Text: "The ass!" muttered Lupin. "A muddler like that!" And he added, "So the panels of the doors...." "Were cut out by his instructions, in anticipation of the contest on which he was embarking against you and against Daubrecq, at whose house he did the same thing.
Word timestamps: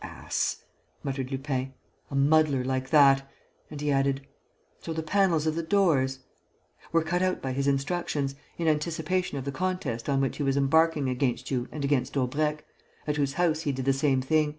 "The 0.00 0.06
ass!" 0.08 0.64
muttered 1.04 1.30
Lupin. 1.30 1.72
"A 2.10 2.16
muddler 2.16 2.64
like 2.64 2.90
that!" 2.90 3.30
And 3.70 3.80
he 3.80 3.92
added, 3.92 4.26
"So 4.80 4.92
the 4.92 5.04
panels 5.04 5.46
of 5.46 5.54
the 5.54 5.62
doors...." 5.62 6.18
"Were 6.90 7.04
cut 7.04 7.22
out 7.22 7.40
by 7.40 7.52
his 7.52 7.68
instructions, 7.68 8.34
in 8.58 8.66
anticipation 8.66 9.38
of 9.38 9.44
the 9.44 9.52
contest 9.52 10.08
on 10.08 10.20
which 10.20 10.38
he 10.38 10.42
was 10.42 10.56
embarking 10.56 11.08
against 11.08 11.52
you 11.52 11.68
and 11.70 11.84
against 11.84 12.14
Daubrecq, 12.14 12.64
at 13.06 13.14
whose 13.16 13.34
house 13.34 13.60
he 13.60 13.70
did 13.70 13.84
the 13.84 13.92
same 13.92 14.20
thing. 14.20 14.58